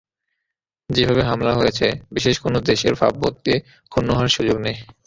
[0.89, 3.53] যেভাবে হামলা হয়েছে, বিশেষ কোনো দেশের ভাবমূর্তি
[3.91, 4.77] ক্ষুণ্ন হওয়ার সুযোগ নেই।